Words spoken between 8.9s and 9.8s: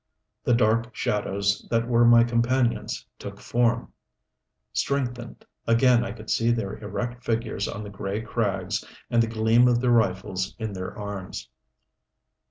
and the gleam of